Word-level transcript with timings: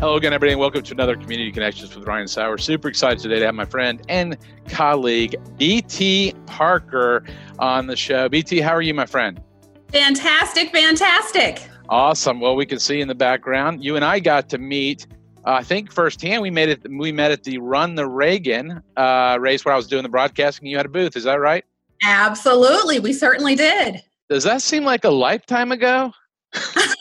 Hello 0.00 0.14
again, 0.14 0.32
everybody, 0.32 0.52
and 0.52 0.60
welcome 0.60 0.80
to 0.80 0.92
another 0.92 1.16
Community 1.16 1.50
Connections 1.50 1.96
with 1.96 2.06
Ryan 2.06 2.28
Sowers. 2.28 2.62
Super 2.62 2.86
excited 2.86 3.18
today 3.18 3.40
to 3.40 3.46
have 3.46 3.56
my 3.56 3.64
friend 3.64 4.00
and 4.08 4.38
colleague 4.68 5.34
BT 5.56 6.34
Parker 6.46 7.24
on 7.58 7.88
the 7.88 7.96
show. 7.96 8.28
BT, 8.28 8.60
how 8.60 8.70
are 8.70 8.80
you, 8.80 8.94
my 8.94 9.06
friend? 9.06 9.42
Fantastic, 9.90 10.70
fantastic. 10.70 11.68
Awesome. 11.88 12.38
Well, 12.38 12.54
we 12.54 12.64
can 12.64 12.78
see 12.78 13.00
in 13.00 13.08
the 13.08 13.14
background, 13.16 13.82
you 13.82 13.96
and 13.96 14.04
I 14.04 14.20
got 14.20 14.48
to 14.50 14.58
meet. 14.58 15.08
Uh, 15.44 15.54
I 15.54 15.62
think 15.64 15.92
firsthand 15.92 16.42
we 16.42 16.50
made 16.50 16.68
it. 16.68 16.88
We 16.88 17.10
met 17.10 17.32
at 17.32 17.42
the 17.42 17.58
Run 17.58 17.96
the 17.96 18.06
Reagan 18.06 18.80
uh, 18.96 19.36
race 19.40 19.64
where 19.64 19.74
I 19.74 19.76
was 19.76 19.88
doing 19.88 20.04
the 20.04 20.08
broadcasting. 20.08 20.68
You 20.68 20.76
had 20.76 20.86
a 20.86 20.90
booth, 20.90 21.16
is 21.16 21.24
that 21.24 21.40
right? 21.40 21.64
Absolutely, 22.04 23.00
we 23.00 23.12
certainly 23.12 23.56
did. 23.56 24.00
Does 24.30 24.44
that 24.44 24.62
seem 24.62 24.84
like 24.84 25.02
a 25.02 25.10
lifetime 25.10 25.72
ago? 25.72 26.12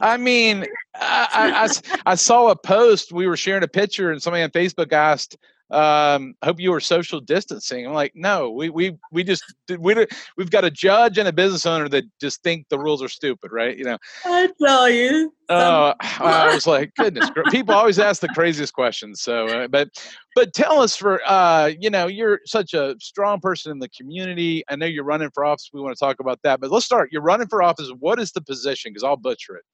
I 0.00 0.16
mean, 0.16 0.64
I, 0.94 1.68
I, 1.68 2.12
I, 2.12 2.14
saw 2.14 2.48
a 2.48 2.56
post. 2.56 3.12
We 3.12 3.26
were 3.26 3.36
sharing 3.36 3.62
a 3.62 3.68
picture, 3.68 4.10
and 4.10 4.22
somebody 4.22 4.42
on 4.42 4.50
Facebook 4.50 4.92
asked, 4.92 5.36
um, 5.70 6.34
"Hope 6.42 6.60
you 6.60 6.70
were 6.70 6.80
social 6.80 7.20
distancing." 7.20 7.86
I'm 7.86 7.92
like, 7.92 8.12
"No, 8.14 8.50
we 8.50 8.70
we 8.70 8.96
we 9.10 9.24
just 9.24 9.42
we 9.78 10.06
we've 10.36 10.50
got 10.50 10.64
a 10.64 10.70
judge 10.70 11.18
and 11.18 11.28
a 11.28 11.32
business 11.32 11.66
owner 11.66 11.88
that 11.88 12.04
just 12.20 12.42
think 12.42 12.68
the 12.68 12.78
rules 12.78 13.02
are 13.02 13.08
stupid, 13.08 13.50
right? 13.52 13.76
You 13.76 13.84
know." 13.84 13.98
I 14.24 14.48
tell 14.64 14.88
you. 14.88 15.32
Oh, 15.48 15.54
uh, 15.54 15.94
I 16.00 16.54
was 16.54 16.66
like, 16.66 16.94
goodness, 16.94 17.30
people 17.50 17.74
always 17.74 17.98
ask 17.98 18.20
the 18.20 18.28
craziest 18.28 18.74
questions. 18.74 19.20
So, 19.20 19.46
uh, 19.46 19.68
but 19.68 19.88
but 20.36 20.54
tell 20.54 20.80
us 20.80 20.96
for 20.96 21.20
uh, 21.26 21.72
you 21.78 21.90
know, 21.90 22.06
you're 22.06 22.40
such 22.44 22.72
a 22.72 22.94
strong 23.00 23.40
person 23.40 23.72
in 23.72 23.80
the 23.80 23.88
community. 23.88 24.62
I 24.68 24.76
know 24.76 24.86
you're 24.86 25.04
running 25.04 25.30
for 25.34 25.44
office. 25.44 25.70
We 25.72 25.80
want 25.80 25.96
to 25.96 26.04
talk 26.04 26.20
about 26.20 26.40
that, 26.42 26.60
but 26.60 26.70
let's 26.70 26.86
start. 26.86 27.10
You're 27.10 27.22
running 27.22 27.48
for 27.48 27.62
office. 27.62 27.90
What 27.98 28.20
is 28.20 28.30
the 28.30 28.42
position? 28.42 28.92
Because 28.92 29.02
I'll 29.04 29.16
butcher 29.16 29.56
it. 29.56 29.64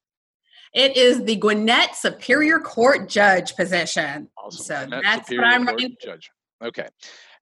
It 0.72 0.96
is 0.96 1.24
the 1.24 1.36
Gwinnett 1.36 1.94
Superior 1.94 2.58
Court 2.58 3.08
Judge 3.08 3.54
position. 3.54 4.28
Awesome. 4.36 4.64
So 4.64 4.86
Gwinnett 4.86 5.02
that's 5.02 5.28
Superior 5.28 5.42
what 5.42 5.54
I'm 5.54 5.66
Court 5.66 5.80
running. 5.80 5.96
Judge. 6.02 6.30
Okay. 6.62 6.88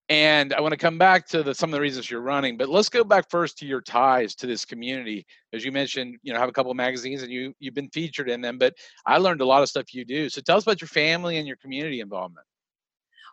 And 0.08 0.52
I 0.52 0.60
want 0.60 0.72
to 0.72 0.78
come 0.78 0.98
back 0.98 1.26
to 1.28 1.42
the, 1.42 1.54
some 1.54 1.70
of 1.70 1.74
the 1.74 1.80
reasons 1.80 2.10
you're 2.10 2.20
running, 2.20 2.56
but 2.56 2.68
let's 2.68 2.88
go 2.88 3.04
back 3.04 3.30
first 3.30 3.56
to 3.58 3.66
your 3.66 3.80
ties 3.80 4.34
to 4.34 4.46
this 4.46 4.64
community. 4.64 5.24
As 5.52 5.64
you 5.64 5.72
mentioned, 5.72 6.18
you 6.22 6.32
know, 6.32 6.38
have 6.38 6.48
a 6.48 6.52
couple 6.52 6.70
of 6.70 6.76
magazines 6.76 7.22
and 7.22 7.32
you 7.32 7.54
you've 7.60 7.74
been 7.74 7.88
featured 7.90 8.28
in 8.28 8.40
them. 8.40 8.58
But 8.58 8.74
I 9.06 9.18
learned 9.18 9.40
a 9.40 9.46
lot 9.46 9.62
of 9.62 9.68
stuff 9.68 9.94
you 9.94 10.04
do. 10.04 10.28
So 10.28 10.40
tell 10.40 10.56
us 10.56 10.64
about 10.64 10.80
your 10.80 10.88
family 10.88 11.38
and 11.38 11.46
your 11.46 11.56
community 11.56 12.00
involvement. 12.00 12.46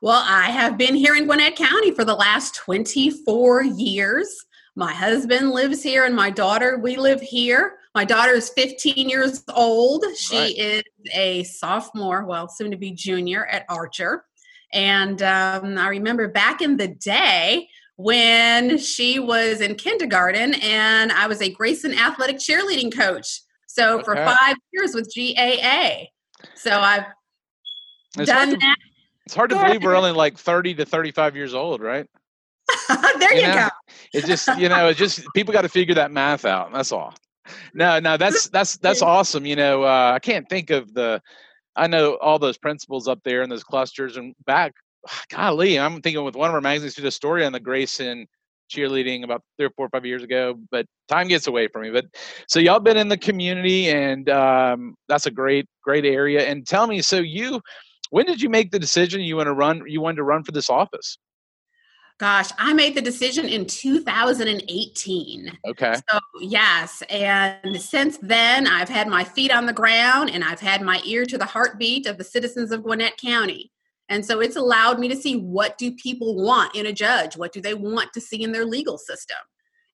Well, 0.02 0.24
I 0.26 0.52
have 0.52 0.78
been 0.78 0.96
here 0.96 1.16
in 1.16 1.26
Gwinnett 1.26 1.58
County 1.58 1.92
for 1.92 2.06
the 2.06 2.16
last 2.16 2.56
24 2.56 3.64
years. 3.64 4.46
My 4.76 4.94
husband 4.94 5.52
lives 5.52 5.84
here 5.84 6.06
and 6.06 6.16
my 6.16 6.30
daughter, 6.30 6.78
we 6.78 6.96
live 6.96 7.20
here. 7.20 7.79
My 7.96 8.06
daughter 8.06 8.34
is 8.34 8.50
15 8.50 9.10
years 9.10 9.44
old. 9.54 10.06
She 10.16 10.38
Right. 10.38 10.58
is 10.58 10.84
a 11.14 11.44
sophomore, 11.44 12.24
well, 12.24 12.48
soon 12.48 12.72
to 12.72 12.78
be 12.78 12.92
junior 12.92 13.46
at 13.48 13.66
Archer. 13.68 14.26
And 14.72 15.22
um, 15.24 15.78
I 15.78 15.88
remember 15.88 16.28
back 16.28 16.62
in 16.62 16.78
the 16.78 16.88
day 16.88 17.68
when 17.96 18.78
she 18.78 19.20
was 19.20 19.62
in 19.62 19.76
kindergarten 19.76 20.54
and 20.56 21.12
I 21.12 21.28
was 21.28 21.42
a 21.42 21.50
Grayson 21.50 21.94
athletic 21.98 22.38
cheerleading 22.38 22.96
coach. 22.96 23.42
So 23.66 24.04
for 24.04 24.16
five 24.16 24.56
years 24.72 24.94
with 24.94 25.12
GAA. 25.14 26.06
So 26.56 26.80
I've 26.80 27.06
It's 28.18 28.32
hard, 28.32 28.50
done 28.50 28.60
to, 28.60 28.76
it's 29.26 29.36
hard 29.36 29.50
to 29.50 29.56
believe 29.58 29.84
we're 29.84 29.96
only 29.96 30.12
like 30.12 30.38
30 30.38 30.76
to 30.76 30.86
35 30.86 31.36
years 31.36 31.54
old, 31.54 31.82
right? 31.82 32.08
that. 32.88 33.16
there 33.20 33.36
you, 33.36 33.48
know? 33.48 33.54
go. 33.54 33.68
It's 34.14 34.28
just, 34.28 34.48
you 34.60 34.70
know, 34.70 34.88
it's 34.88 35.00
just 35.00 35.26
people 35.34 35.54
got 35.54 35.62
to 35.64 35.70
figure 35.70 35.96
that 35.96 36.12
math 36.12 36.46
out. 36.46 36.72
That's 36.72 36.92
all. 36.92 37.16
No, 37.74 38.00
no, 38.00 38.18
that's 38.18 38.50
that's 38.50 38.78
that's 38.78 39.02
awesome. 39.02 39.46
You 39.46 39.56
know, 39.56 39.84
uh, 39.84 40.12
I 40.16 40.20
can't 40.20 40.48
think 40.50 40.70
of 40.70 40.94
the. 40.94 41.22
I 41.76 41.88
know 41.88 42.16
all 42.16 42.40
those 42.40 42.58
principals 42.58 43.08
up 43.08 43.20
there 43.24 43.42
and 43.42 43.52
those 43.52 43.64
clusters 43.64 44.18
and 44.18 44.36
back. 44.46 44.74
Golly, 45.32 45.80
I'm 45.80 46.02
thinking 46.02 46.24
with 46.24 46.36
one 46.36 46.50
of 46.50 46.56
our 46.56 46.62
magazines 46.62 46.96
did 46.96 47.06
a 47.06 47.12
story 47.12 47.46
on 47.46 47.54
the 47.54 47.60
Grayson 47.60 48.28
cheerleading 48.70 49.24
about 49.24 49.42
three 49.58 49.66
or 49.66 49.72
four 49.72 49.88
or 49.88 49.90
five 49.90 50.06
years 50.06 50.24
ago, 50.24 50.60
but 50.72 50.86
time 51.08 51.28
gets 51.28 51.48
away 51.48 51.68
from 51.68 51.84
me. 51.84 51.90
But 51.90 52.06
so 52.48 52.60
y'all 52.60 52.80
been 52.80 52.98
in 52.98 53.08
the 53.08 53.18
community, 53.18 53.90
and 53.90 54.30
um, 54.30 54.96
that's 55.08 55.26
a 55.26 55.32
great 55.32 55.68
great 55.84 56.06
area. 56.06 56.48
And 56.48 56.66
tell 56.66 56.88
me, 56.88 57.02
so 57.02 57.18
you, 57.18 57.62
when 58.12 58.26
did 58.26 58.42
you 58.42 58.50
make 58.50 58.72
the 58.72 58.80
decision 58.80 59.22
you 59.22 59.38
want 59.38 59.48
to 59.48 59.54
run? 59.54 59.84
You 59.88 60.02
wanted 60.02 60.18
to 60.18 60.24
run 60.24 60.44
for 60.44 60.52
this 60.52 60.70
office? 60.70 61.18
Gosh, 62.20 62.50
I 62.58 62.74
made 62.74 62.96
the 62.96 63.02
decision 63.02 63.46
in 63.46 63.66
2018. 63.66 65.58
Okay, 65.70 65.96
So, 66.12 66.20
yes. 66.42 67.02
And 67.10 67.82
since 67.82 68.18
then, 68.18 68.68
I've 68.68 68.90
had 68.90 69.08
my 69.08 69.24
feet 69.24 69.54
on 69.54 69.66
the 69.66 69.74
ground 69.74 70.30
and 70.30 70.44
I've 70.44 70.60
had 70.60 70.82
my 70.82 71.02
ear 71.06 71.26
to 71.26 71.38
the 71.38 71.46
heartbeat 71.46 72.08
of 72.08 72.18
the 72.18 72.26
citizens 72.26 72.74
of 72.74 72.84
Gwinnett 72.84 73.18
County. 73.18 73.72
And 74.10 74.26
so 74.26 74.42
it's 74.42 74.58
allowed 74.58 75.00
me 75.00 75.08
to 75.08 75.16
see 75.16 75.38
what 75.38 75.78
do 75.78 75.96
people 75.96 76.36
want 76.36 76.76
in 76.76 76.88
a 76.88 76.92
judge? 76.92 77.38
What 77.38 77.54
do 77.54 77.62
they 77.62 77.74
want 77.74 78.12
to 78.14 78.22
see 78.22 78.44
in 78.44 78.52
their 78.52 78.66
legal 78.66 78.98
system? 78.98 79.38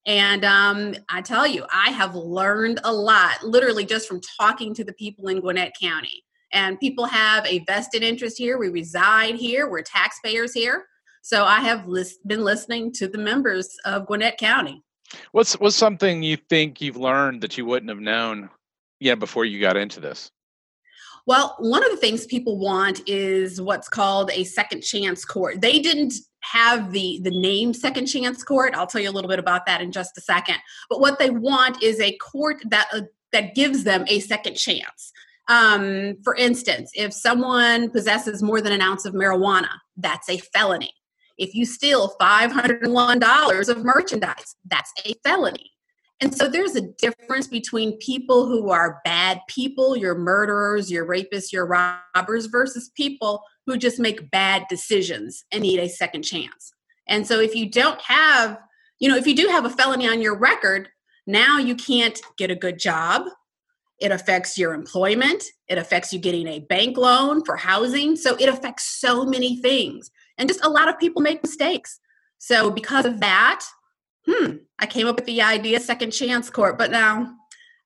And 0.07 0.43
um, 0.45 0.95
I 1.09 1.21
tell 1.21 1.45
you, 1.45 1.65
I 1.71 1.91
have 1.91 2.15
learned 2.15 2.79
a 2.83 2.93
lot, 2.93 3.43
literally 3.43 3.85
just 3.85 4.07
from 4.07 4.21
talking 4.39 4.73
to 4.73 4.83
the 4.83 4.93
people 4.93 5.27
in 5.27 5.41
Gwinnett 5.41 5.73
County. 5.79 6.23
And 6.51 6.79
people 6.79 7.05
have 7.05 7.45
a 7.45 7.59
vested 7.65 8.01
interest 8.01 8.37
here. 8.37 8.57
We 8.57 8.69
reside 8.69 9.35
here. 9.35 9.69
We're 9.69 9.81
taxpayers 9.83 10.53
here. 10.53 10.85
So 11.25 11.43
I 11.43 11.59
have 11.61 11.87
been 12.27 12.43
listening 12.43 12.91
to 12.93 13.07
the 13.07 13.17
members 13.17 13.75
of 13.83 14.05
Gwinnett 14.05 14.37
County. 14.37 14.83
What's 15.31 15.53
what's 15.53 15.75
something 15.75 16.21
you 16.21 16.37
think 16.37 16.81
you've 16.81 16.97
learned 16.97 17.41
that 17.41 17.57
you 17.57 17.65
wouldn't 17.65 17.89
have 17.89 17.99
known, 17.99 18.51
yeah, 18.99 19.15
before 19.15 19.43
you 19.43 19.59
got 19.59 19.75
into 19.75 19.99
this? 19.99 20.29
Well, 21.25 21.55
one 21.57 21.83
of 21.83 21.89
the 21.89 21.97
things 21.97 22.27
people 22.27 22.59
want 22.59 23.01
is 23.09 23.59
what's 23.59 23.89
called 23.89 24.29
a 24.35 24.43
second 24.43 24.81
chance 24.81 25.25
court. 25.25 25.61
They 25.61 25.79
didn't 25.79 26.13
have 26.41 26.91
the 26.91 27.19
the 27.23 27.31
name 27.31 27.73
second 27.73 28.05
chance 28.05 28.43
court. 28.43 28.75
I'll 28.75 28.85
tell 28.85 29.01
you 29.01 29.09
a 29.09 29.15
little 29.17 29.29
bit 29.29 29.39
about 29.39 29.65
that 29.65 29.81
in 29.81 29.91
just 29.91 30.15
a 30.19 30.21
second. 30.21 30.57
But 30.91 30.99
what 30.99 31.17
they 31.17 31.31
want 31.31 31.81
is 31.81 31.99
a 31.99 32.15
court 32.17 32.57
that 32.69 32.87
uh, 32.93 33.01
that 33.31 33.55
gives 33.55 33.83
them 33.83 34.05
a 34.07 34.19
second 34.19 34.57
chance. 34.57 35.11
Um, 35.49 36.17
for 36.23 36.35
instance, 36.35 36.91
if 36.93 37.13
someone 37.13 37.89
possesses 37.89 38.43
more 38.43 38.61
than 38.61 38.73
an 38.73 38.81
ounce 38.81 39.05
of 39.05 39.15
marijuana, 39.15 39.69
that's 39.97 40.29
a 40.29 40.37
felony. 40.37 40.93
If 41.37 41.53
you 41.53 41.65
steal 41.65 42.15
$501 42.19 43.69
of 43.69 43.83
merchandise, 43.83 44.55
that's 44.69 44.91
a 45.05 45.13
felony. 45.23 45.71
And 46.21 46.33
so 46.33 46.47
there's 46.47 46.75
a 46.75 46.93
difference 46.97 47.47
between 47.47 47.97
people 47.97 48.47
who 48.47 48.69
are 48.69 49.01
bad 49.03 49.41
people, 49.49 49.97
your 49.97 50.15
murderers, 50.15 50.89
your 50.89 51.05
rapists, 51.05 51.51
your 51.51 51.65
robbers, 51.65 52.45
versus 52.45 52.89
people 52.95 53.43
who 53.65 53.77
just 53.77 53.99
make 53.99 54.31
bad 54.31 54.65
decisions 54.69 55.43
and 55.51 55.63
need 55.63 55.79
a 55.79 55.89
second 55.89 56.23
chance. 56.23 56.71
And 57.07 57.27
so 57.27 57.39
if 57.39 57.53
you 57.53 57.69
don't 57.69 57.99
have, 58.01 58.57
you 58.99 59.09
know, 59.09 59.17
if 59.17 59.27
you 59.27 59.35
do 59.35 59.47
have 59.47 59.65
a 59.65 59.69
felony 59.69 60.07
on 60.07 60.21
your 60.21 60.37
record, 60.37 60.87
now 61.27 61.57
you 61.57 61.75
can't 61.75 62.19
get 62.37 62.49
a 62.49 62.55
good 62.55 62.79
job. 62.79 63.23
It 63.99 64.11
affects 64.11 64.57
your 64.57 64.73
employment. 64.73 65.43
It 65.67 65.77
affects 65.77 66.13
you 66.13 66.19
getting 66.19 66.47
a 66.47 66.59
bank 66.59 66.97
loan 66.97 67.43
for 67.43 67.57
housing. 67.57 68.15
So 68.15 68.35
it 68.35 68.47
affects 68.47 68.99
so 68.99 69.25
many 69.25 69.57
things. 69.57 70.09
And 70.37 70.49
just 70.49 70.63
a 70.63 70.69
lot 70.69 70.89
of 70.89 70.99
people 70.99 71.21
make 71.21 71.43
mistakes. 71.43 71.99
So 72.37 72.69
because 72.69 73.05
of 73.05 73.19
that, 73.21 73.63
hmm, 74.27 74.57
I 74.79 74.85
came 74.85 75.07
up 75.07 75.15
with 75.15 75.25
the 75.25 75.41
idea 75.41 75.79
second 75.79 76.11
chance 76.11 76.49
court. 76.49 76.77
But 76.77 76.91
now, 76.91 77.35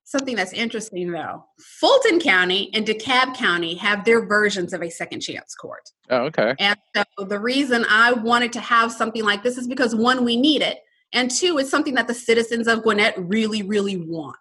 something 0.09 0.35
that's 0.35 0.53
interesting 0.53 1.11
though 1.11 1.45
Fulton 1.59 2.19
County 2.19 2.71
and 2.73 2.83
DeKalb 2.85 3.35
County 3.35 3.75
have 3.75 4.05
their 4.05 4.25
versions 4.25 4.73
of 4.73 4.81
a 4.81 4.89
second 4.89 5.19
chance 5.19 5.53
court. 5.53 5.87
Oh, 6.09 6.23
okay. 6.25 6.55
And 6.59 6.77
so 6.95 7.03
the 7.25 7.39
reason 7.39 7.85
I 7.87 8.13
wanted 8.13 8.51
to 8.53 8.59
have 8.59 8.91
something 8.91 9.23
like 9.23 9.43
this 9.43 9.57
is 9.57 9.67
because 9.67 9.95
one, 9.95 10.25
we 10.25 10.35
need 10.35 10.63
it. 10.63 10.79
And 11.13 11.29
two, 11.29 11.57
it's 11.59 11.69
something 11.69 11.93
that 11.95 12.07
the 12.07 12.13
citizens 12.13 12.67
of 12.67 12.83
Gwinnett 12.83 13.15
really, 13.17 13.61
really 13.61 13.97
want. 13.97 14.37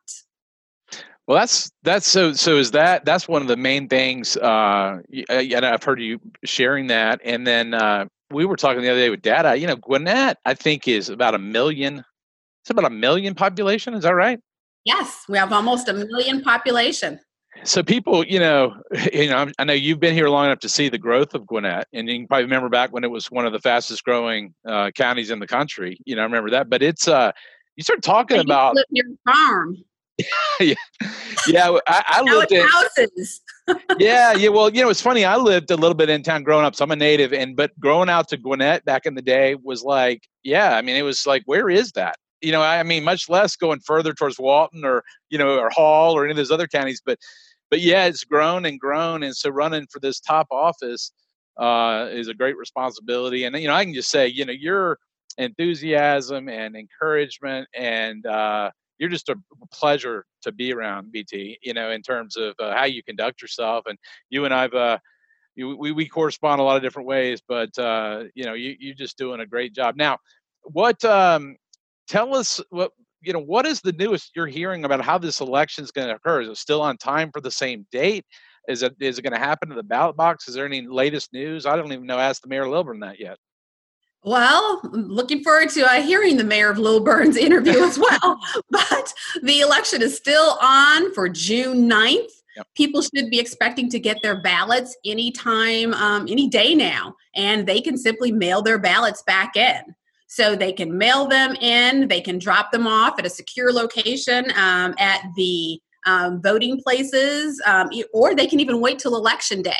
Well, 1.28 1.38
that's 1.38 1.70
that's 1.82 2.06
so 2.06 2.32
so 2.32 2.56
is 2.56 2.70
that 2.70 3.04
that's 3.04 3.28
one 3.28 3.42
of 3.42 3.48
the 3.48 3.56
main 3.56 3.86
things. 3.86 4.38
Uh, 4.38 5.00
uh, 5.28 5.32
and 5.32 5.66
I've 5.66 5.82
heard 5.82 6.00
you 6.00 6.18
sharing 6.46 6.86
that, 6.86 7.20
and 7.22 7.46
then 7.46 7.74
uh, 7.74 8.06
we 8.30 8.46
were 8.46 8.56
talking 8.56 8.80
the 8.80 8.88
other 8.88 8.98
day 8.98 9.10
with 9.10 9.20
Data. 9.20 9.54
You 9.54 9.66
know, 9.66 9.76
Gwinnett, 9.76 10.38
I 10.46 10.54
think, 10.54 10.88
is 10.88 11.10
about 11.10 11.34
a 11.34 11.38
million. 11.38 12.02
It's 12.62 12.70
about 12.70 12.86
a 12.86 12.90
million 12.90 13.34
population. 13.34 13.92
Is 13.92 14.04
that 14.04 14.14
right? 14.14 14.40
Yes, 14.86 15.24
we 15.28 15.36
have 15.36 15.52
almost 15.52 15.90
a 15.90 15.92
million 15.92 16.40
population. 16.40 17.20
So 17.62 17.82
people, 17.82 18.24
you 18.24 18.40
know, 18.40 18.76
you 19.12 19.28
know, 19.28 19.50
I 19.58 19.64
know 19.64 19.74
you've 19.74 20.00
been 20.00 20.14
here 20.14 20.30
long 20.30 20.46
enough 20.46 20.60
to 20.60 20.68
see 20.70 20.88
the 20.88 20.96
growth 20.96 21.34
of 21.34 21.46
Gwinnett, 21.46 21.88
and 21.92 22.08
you 22.08 22.20
can 22.20 22.26
probably 22.26 22.44
remember 22.44 22.70
back 22.70 22.90
when 22.90 23.04
it 23.04 23.10
was 23.10 23.30
one 23.30 23.44
of 23.44 23.52
the 23.52 23.60
fastest 23.60 24.02
growing 24.02 24.54
uh, 24.66 24.92
counties 24.92 25.30
in 25.30 25.40
the 25.40 25.46
country. 25.46 25.98
You 26.06 26.16
know, 26.16 26.22
I 26.22 26.24
remember 26.24 26.48
that. 26.52 26.70
But 26.70 26.82
it's 26.82 27.06
uh, 27.06 27.32
you 27.76 27.84
start 27.84 28.00
talking 28.00 28.40
about 28.40 28.76
your 28.88 29.04
farm. 29.26 29.76
yeah, 30.60 30.74
yeah. 31.46 31.78
I, 31.86 32.04
I 32.06 32.22
lived 32.22 32.52
in 32.52 32.66
houses. 32.66 33.40
yeah, 33.98 34.32
yeah. 34.32 34.48
Well, 34.48 34.70
you 34.74 34.82
know, 34.82 34.90
it's 34.90 35.00
funny. 35.00 35.24
I 35.24 35.36
lived 35.36 35.70
a 35.70 35.76
little 35.76 35.94
bit 35.94 36.08
in 36.08 36.22
town 36.22 36.42
growing 36.42 36.64
up, 36.64 36.74
so 36.74 36.84
I'm 36.84 36.90
a 36.90 36.96
native, 36.96 37.32
and 37.32 37.56
but 37.56 37.78
growing 37.78 38.08
out 38.08 38.28
to 38.28 38.36
Gwinnett 38.36 38.84
back 38.84 39.06
in 39.06 39.14
the 39.14 39.22
day 39.22 39.54
was 39.62 39.82
like, 39.82 40.28
yeah. 40.42 40.76
I 40.76 40.82
mean, 40.82 40.96
it 40.96 41.02
was 41.02 41.26
like, 41.26 41.42
where 41.46 41.70
is 41.70 41.92
that? 41.92 42.16
You 42.40 42.52
know, 42.52 42.62
I 42.62 42.82
mean, 42.82 43.04
much 43.04 43.28
less 43.28 43.56
going 43.56 43.80
further 43.80 44.12
towards 44.12 44.38
Walton 44.38 44.84
or 44.84 45.02
you 45.30 45.38
know, 45.38 45.58
or 45.58 45.70
Hall 45.70 46.16
or 46.16 46.24
any 46.24 46.32
of 46.32 46.36
those 46.36 46.50
other 46.50 46.66
counties, 46.66 47.02
but 47.04 47.18
but 47.70 47.80
yeah, 47.80 48.06
it's 48.06 48.24
grown 48.24 48.64
and 48.64 48.80
grown, 48.80 49.22
and 49.22 49.36
so 49.36 49.50
running 49.50 49.86
for 49.92 50.00
this 50.00 50.20
top 50.20 50.46
office 50.50 51.12
uh, 51.58 52.08
is 52.10 52.28
a 52.28 52.34
great 52.34 52.56
responsibility. 52.56 53.44
And 53.44 53.56
you 53.56 53.68
know, 53.68 53.74
I 53.74 53.84
can 53.84 53.94
just 53.94 54.10
say, 54.10 54.26
you 54.26 54.44
know, 54.44 54.52
your 54.52 54.98
enthusiasm 55.36 56.48
and 56.48 56.76
encouragement 56.76 57.68
and 57.74 58.24
uh, 58.26 58.70
you're 58.98 59.08
just 59.08 59.28
a 59.28 59.36
pleasure 59.72 60.24
to 60.42 60.52
be 60.52 60.72
around, 60.72 61.12
BT. 61.12 61.58
You 61.62 61.74
know, 61.74 61.90
in 61.90 62.02
terms 62.02 62.36
of 62.36 62.54
uh, 62.58 62.74
how 62.74 62.84
you 62.84 63.02
conduct 63.02 63.42
yourself, 63.42 63.84
and 63.86 63.98
you 64.30 64.44
and 64.44 64.54
I've 64.54 64.74
uh, 64.74 64.98
you, 65.54 65.76
we 65.76 65.92
we 65.92 66.06
correspond 66.06 66.60
a 66.60 66.64
lot 66.64 66.76
of 66.76 66.82
different 66.82 67.08
ways, 67.08 67.40
but 67.46 67.76
uh, 67.78 68.24
you 68.34 68.44
know, 68.44 68.54
you 68.54 68.76
you're 68.78 68.94
just 68.94 69.18
doing 69.18 69.40
a 69.40 69.46
great 69.46 69.74
job. 69.74 69.96
Now, 69.96 70.18
what? 70.62 71.04
Um, 71.04 71.56
tell 72.08 72.34
us 72.34 72.60
what 72.70 72.92
you 73.22 73.32
know. 73.32 73.40
What 73.40 73.66
is 73.66 73.80
the 73.80 73.92
newest 73.92 74.32
you're 74.36 74.46
hearing 74.46 74.84
about 74.84 75.00
how 75.00 75.18
this 75.18 75.40
election 75.40 75.84
is 75.84 75.90
going 75.90 76.08
to 76.08 76.14
occur? 76.14 76.42
Is 76.42 76.48
it 76.48 76.56
still 76.56 76.82
on 76.82 76.96
time 76.96 77.30
for 77.32 77.40
the 77.40 77.50
same 77.50 77.86
date? 77.92 78.24
Is 78.68 78.82
it 78.82 78.94
is 79.00 79.18
it 79.18 79.22
going 79.22 79.32
to 79.32 79.38
happen 79.38 79.68
to 79.70 79.74
the 79.74 79.82
ballot 79.82 80.16
box? 80.16 80.48
Is 80.48 80.54
there 80.54 80.66
any 80.66 80.86
latest 80.86 81.32
news? 81.32 81.66
I 81.66 81.76
don't 81.76 81.92
even 81.92 82.06
know. 82.06 82.18
Ask 82.18 82.42
the 82.42 82.48
mayor 82.48 82.68
Lilburn 82.68 83.00
that 83.00 83.18
yet. 83.18 83.38
Well, 84.28 84.82
looking 84.92 85.42
forward 85.42 85.70
to 85.70 85.86
uh, 85.86 86.02
hearing 86.02 86.36
the 86.36 86.44
mayor 86.44 86.68
of 86.68 86.76
Lilburn's 86.76 87.38
interview 87.38 87.82
as 87.82 87.98
well. 88.22 88.38
but 88.70 89.14
the 89.42 89.60
election 89.60 90.02
is 90.02 90.18
still 90.18 90.58
on 90.60 91.14
for 91.14 91.30
June 91.30 91.88
9th. 91.88 92.28
Yep. 92.58 92.66
People 92.76 93.00
should 93.00 93.30
be 93.30 93.40
expecting 93.40 93.88
to 93.88 93.98
get 93.98 94.18
their 94.22 94.42
ballots 94.42 94.94
anytime, 95.06 95.94
um, 95.94 96.26
any 96.28 96.46
day 96.46 96.74
now, 96.74 97.14
and 97.36 97.66
they 97.66 97.80
can 97.80 97.96
simply 97.96 98.30
mail 98.30 98.60
their 98.60 98.78
ballots 98.78 99.22
back 99.22 99.56
in. 99.56 99.80
So 100.26 100.54
they 100.54 100.74
can 100.74 100.98
mail 100.98 101.26
them 101.26 101.54
in, 101.54 102.08
they 102.08 102.20
can 102.20 102.38
drop 102.38 102.70
them 102.70 102.86
off 102.86 103.18
at 103.18 103.24
a 103.24 103.30
secure 103.30 103.72
location 103.72 104.44
um, 104.56 104.94
at 104.98 105.22
the 105.36 105.80
um, 106.04 106.42
voting 106.42 106.82
places, 106.82 107.62
um, 107.64 107.88
or 108.12 108.34
they 108.34 108.46
can 108.46 108.60
even 108.60 108.78
wait 108.82 108.98
till 108.98 109.16
election 109.16 109.62
day. 109.62 109.72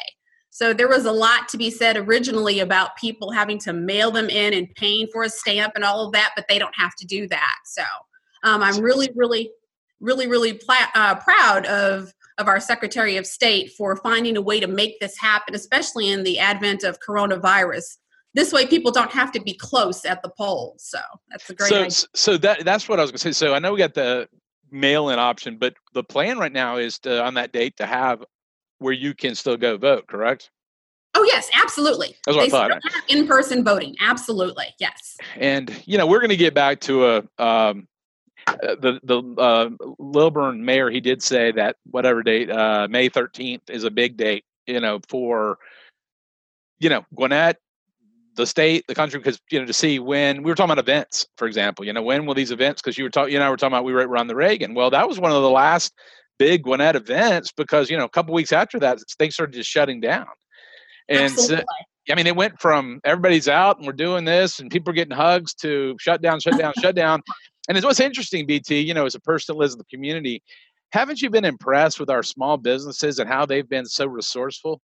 So 0.59 0.75
there 0.75 0.89
was 0.89 1.05
a 1.05 1.13
lot 1.13 1.49
to 1.51 1.57
be 1.57 1.71
said 1.71 1.97
originally 1.97 2.59
about 2.59 2.97
people 2.97 3.31
having 3.31 3.61
to 3.61 3.73
mail 3.73 4.11
them 4.11 4.29
in 4.29 4.53
and 4.53 4.69
paying 4.75 5.07
for 5.13 5.23
a 5.23 5.29
stamp 5.29 5.75
and 5.77 5.85
all 5.85 6.05
of 6.05 6.13
that, 6.15 6.33
but 6.35 6.47
they 6.49 6.59
don't 6.59 6.75
have 6.75 6.97
to 6.97 7.07
do 7.07 7.29
that. 7.29 7.55
So 7.65 7.85
um, 8.43 8.61
I'm 8.61 8.81
really, 8.81 9.09
really, 9.15 9.53
really, 10.01 10.27
really 10.27 10.61
uh, 10.97 11.15
proud 11.15 11.65
of 11.67 12.13
of 12.39 12.49
our 12.49 12.59
Secretary 12.59 13.17
of 13.17 13.25
State 13.25 13.71
for 13.79 13.95
finding 13.95 14.37
a 14.37 14.41
way 14.41 14.59
to 14.59 14.67
make 14.67 14.99
this 14.99 15.17
happen, 15.17 15.55
especially 15.55 16.09
in 16.09 16.25
the 16.25 16.41
advent 16.41 16.83
of 16.83 16.99
coronavirus. 16.99 17.97
This 18.35 18.53
way, 18.53 18.67
people 18.67 18.91
don't 18.91 19.13
have 19.13 19.31
to 19.33 19.41
be 19.41 19.55
close 19.55 20.05
at 20.05 20.23
the 20.23 20.31
polls. 20.37 20.83
So 20.83 20.99
that's 21.31 21.49
a 21.51 21.55
great. 21.55 21.69
So, 21.69 21.77
idea. 21.83 22.09
so 22.17 22.37
that 22.37 22.65
that's 22.65 22.89
what 22.89 22.99
I 22.99 23.03
was 23.03 23.13
going 23.13 23.19
to 23.19 23.33
say. 23.33 23.47
So 23.47 23.55
I 23.55 23.61
know 23.61 23.75
we 23.75 23.79
got 23.79 23.95
the 23.95 24.29
mail-in 24.73 25.21
option, 25.21 25.57
but 25.57 25.75
the 25.95 26.03
plan 26.03 26.37
right 26.37 26.53
now 26.53 26.79
is 26.79 26.99
to, 27.01 27.23
on 27.23 27.35
that 27.35 27.53
date 27.53 27.77
to 27.77 27.87
have 27.87 28.25
where 28.79 28.93
you 28.93 29.15
can 29.15 29.35
still 29.35 29.57
go 29.57 29.77
vote, 29.77 30.07
correct? 30.07 30.51
Oh 31.15 31.25
yes, 31.25 31.51
absolutely. 31.55 32.15
That's 32.25 32.37
what 32.37 32.51
they 32.51 32.57
I 32.57 32.69
thought. 32.69 32.81
in-person 33.09 33.65
voting, 33.65 33.97
absolutely, 34.01 34.67
yes. 34.79 35.17
And 35.37 35.83
you 35.87 35.99
know, 35.99 36.07
we're 36.07 36.21
going 36.21 36.31
to 36.31 36.37
get 36.37 36.55
back 36.55 36.81
to 36.81 37.07
a 37.07 37.17
um, 37.43 37.89
uh, 38.47 38.77
the 38.81 39.01
the 39.03 39.23
uh, 39.41 39.71
Lilburn 39.99 40.65
mayor. 40.65 40.91
He 40.91 41.01
did 41.01 41.23
say 41.23 41.51
that 41.53 41.77
whatever 41.91 42.23
date, 42.23 42.51
uh, 42.51 42.89
May 42.91 43.09
thirteenth, 43.09 43.69
is 43.69 43.85
a 43.85 43.91
big 43.91 44.17
date. 44.17 44.45
You 44.67 44.81
know, 44.81 45.01
for 45.09 45.59
you 46.79 46.89
know 46.89 47.05
Gwinnett, 47.15 47.59
the 48.37 48.47
state, 48.47 48.85
the 48.87 48.95
country, 48.95 49.19
because 49.19 49.41
you 49.51 49.59
know 49.59 49.67
to 49.67 49.73
see 49.73 49.99
when 49.99 50.43
we 50.43 50.51
were 50.51 50.55
talking 50.55 50.71
about 50.71 50.83
events, 50.83 51.27
for 51.37 51.47
example. 51.47 51.85
You 51.85 51.93
know, 51.93 52.03
when 52.03 52.27
will 52.27 52.35
these 52.35 52.51
events? 52.51 52.81
Because 52.81 52.97
you 52.97 53.05
were 53.05 53.11
talking, 53.11 53.33
you 53.33 53.39
and 53.39 53.45
I 53.45 53.51
were 53.51 53.57
talking 53.57 53.75
about 53.75 53.85
we 53.85 53.93
were 53.93 54.07
around 54.07 54.29
the 54.29 54.37
Reagan. 54.37 54.75
Well, 54.75 54.91
that 54.91 55.09
was 55.09 55.19
one 55.19 55.33
of 55.33 55.43
the 55.43 55.51
last 55.51 55.93
big 56.39 56.63
Gwinnett 56.63 56.97
events 56.97 57.53
because 57.53 57.91
you 57.91 57.97
know 57.97 58.05
a 58.05 58.09
couple 58.09 58.35
weeks 58.35 58.53
after 58.53 58.79
that 58.81 58.99
things 59.19 59.35
started 59.35 59.55
just 59.55 59.71
shutting 59.71 60.01
down 60.01 60.27
and 61.09 61.33
so, 61.33 61.61
I 62.11 62.15
mean, 62.15 62.27
it 62.27 62.37
went 62.37 62.61
from 62.61 63.01
everybody's 63.05 63.49
out 63.49 63.79
and 63.79 63.87
we're 63.87 63.93
doing 63.93 64.25
this 64.25 64.61
and 64.61 64.71
people 64.71 64.91
are 64.91 64.95
getting 64.95 65.17
hugs 65.17 65.55
to 65.55 65.97
shut 66.01 66.23
down, 66.23 66.41
shut 66.41 66.59
down, 66.59 66.73
shut 66.81 66.95
down. 66.95 67.23
And 67.69 67.77
it's 67.77 67.85
what's 67.85 68.01
interesting, 68.01 68.47
BT, 68.47 68.81
you 68.81 68.95
know, 68.95 69.05
as 69.05 69.15
a 69.15 69.21
person 69.21 69.55
that 69.55 69.59
lives 69.59 69.75
in 69.75 69.79
the 69.79 69.85
community, 69.85 70.43
haven't 70.93 71.21
you 71.21 71.29
been 71.29 71.45
impressed 71.45 72.01
with 72.01 72.09
our 72.09 72.23
small 72.23 72.57
businesses 72.57 73.19
and 73.19 73.29
how 73.29 73.45
they've 73.45 73.69
been 73.69 73.85
so 73.85 74.07
resourceful? 74.07 74.81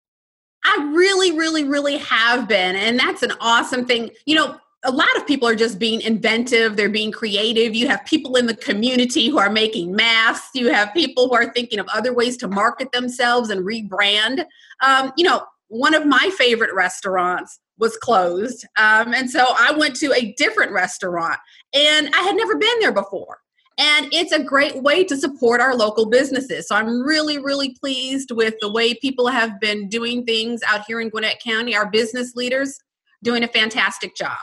I 0.67 0.93
really, 0.95 1.33
really, 1.33 1.65
really 1.65 1.97
have 1.99 2.47
been. 2.47 2.77
And 2.77 2.99
that's 2.99 3.23
an 3.23 3.33
awesome 3.41 3.87
thing. 3.87 4.11
You 4.27 4.37
know, 4.37 4.59
a 4.85 4.91
lot 4.91 5.17
of 5.17 5.27
people 5.27 5.49
are 5.49 5.55
just 5.55 5.79
being 5.79 6.01
inventive 6.03 6.77
they're 6.77 6.89
being 6.89 7.13
creative 7.13 7.75
you 7.75 7.89
have 7.89 8.05
people 8.05 8.37
in 8.37 8.47
the 8.47 8.57
community 8.57 9.29
who 9.29 9.39
are 9.39 9.51
making 9.51 9.95
masks 9.95 10.51
you 10.55 10.73
have 10.73 10.93
people 10.93 11.29
who 11.29 11.35
are 11.35 11.53
thinking 11.53 11.79
of 11.79 11.89
other 11.95 12.13
ways 12.13 12.37
to 12.37 12.49
market 12.49 12.93
themselves 12.93 13.51
and 13.51 13.65
rebrand 13.65 14.45
um, 14.83 15.13
you 15.17 15.25
know 15.25 15.43
one 15.69 15.95
of 15.95 16.07
my 16.07 16.31
favorite 16.37 16.73
restaurants 16.75 17.59
was 17.79 17.97
closed. 17.97 18.65
Um, 18.77 19.13
and 19.15 19.31
so 19.31 19.45
I 19.59 19.73
went 19.73 19.97
to 19.97 20.13
a 20.13 20.33
different 20.37 20.73
restaurant 20.73 21.39
and 21.73 22.11
I 22.15 22.23
had 22.23 22.37
never 22.37 22.57
been 22.57 22.79
there 22.81 22.93
before. 22.93 23.39
And 23.77 24.07
it's 24.13 24.31
a 24.31 24.43
great 24.43 24.83
way 24.83 25.03
to 25.03 25.17
support 25.17 25.61
our 25.61 25.75
local 25.75 26.07
businesses. 26.07 26.69
So 26.69 26.77
I'm 26.77 27.03
really, 27.03 27.39
really 27.39 27.75
pleased 27.75 28.31
with 28.31 28.55
the 28.61 28.71
way 28.71 28.95
people 28.95 29.27
have 29.27 29.59
been 29.59 29.89
doing 29.89 30.25
things 30.25 30.61
out 30.69 30.85
here 30.87 31.01
in 31.01 31.09
Gwinnett 31.09 31.43
County. 31.43 31.75
Our 31.75 31.91
business 31.91 32.37
leaders 32.37 32.79
doing 33.25 33.43
a 33.43 33.49
fantastic 33.49 34.15
job. 34.15 34.39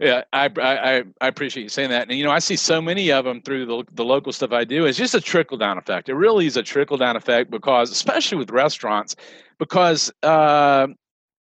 Yeah, 0.00 0.24
I, 0.32 0.50
I 0.60 1.04
I 1.20 1.28
appreciate 1.28 1.62
you 1.62 1.68
saying 1.68 1.90
that. 1.90 2.08
And 2.08 2.18
you 2.18 2.24
know, 2.24 2.32
I 2.32 2.40
see 2.40 2.56
so 2.56 2.82
many 2.82 3.12
of 3.12 3.24
them 3.24 3.40
through 3.42 3.66
the, 3.66 3.84
the 3.92 4.04
local 4.04 4.32
stuff 4.32 4.50
I 4.52 4.64
do. 4.64 4.86
It's 4.86 4.98
just 4.98 5.14
a 5.14 5.20
trickle 5.20 5.58
down 5.58 5.78
effect. 5.78 6.08
It 6.08 6.14
really 6.14 6.46
is 6.46 6.56
a 6.56 6.62
trickle 6.62 6.96
down 6.96 7.14
effect 7.14 7.50
because, 7.50 7.92
especially 7.92 8.38
with 8.38 8.50
restaurants, 8.50 9.14
because 9.58 10.12
uh, 10.24 10.88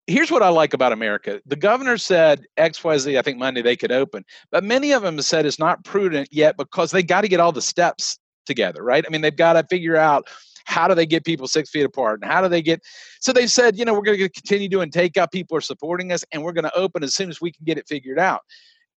here's 0.06 0.30
what 0.30 0.44
I 0.44 0.50
like 0.50 0.74
about 0.74 0.92
America. 0.92 1.42
The 1.48 1.56
governor 1.56 1.98
said 1.98 2.46
X, 2.58 2.84
Y, 2.84 2.98
Z. 2.98 3.18
I 3.18 3.22
think 3.24 3.40
Monday 3.40 3.62
they 3.62 3.76
could 3.76 3.92
open, 3.92 4.24
but 4.52 4.64
many 4.64 4.92
of 4.92 5.02
them 5.02 5.20
said 5.22 5.46
it's 5.46 5.60
not 5.60 5.84
prudent 5.84 6.28
yet 6.32 6.58
because 6.58 6.92
they 6.92 7.02
got 7.02 7.22
to 7.22 7.28
get 7.28 7.40
all 7.40 7.52
the 7.52 7.62
steps 7.62 8.20
together, 8.46 8.84
right? 8.84 9.06
I 9.08 9.10
mean, 9.10 9.22
they've 9.22 9.36
got 9.36 9.54
to 9.54 9.64
figure 9.70 9.96
out 9.96 10.28
how 10.66 10.88
do 10.88 10.96
they 10.96 11.06
get 11.06 11.26
people 11.26 11.48
six 11.48 11.70
feet 11.70 11.86
apart 11.86 12.20
and 12.22 12.32
how 12.32 12.42
do 12.42 12.48
they 12.48 12.62
get 12.62 12.82
so 13.20 13.34
they 13.34 13.48
said 13.48 13.78
you 13.78 13.86
know 13.86 13.94
we're 13.94 14.02
going 14.02 14.18
to 14.18 14.30
continue 14.30 14.70
doing 14.70 14.90
takeout 14.90 15.32
people 15.32 15.58
are 15.58 15.62
supporting 15.62 16.12
us 16.12 16.24
and 16.32 16.44
we're 16.44 16.54
going 16.54 16.64
to 16.64 16.78
open 16.78 17.04
as 17.04 17.14
soon 17.14 17.30
as 17.30 17.42
we 17.42 17.52
can 17.52 17.64
get 17.66 17.78
it 17.78 17.88
figured 17.88 18.20
out 18.20 18.42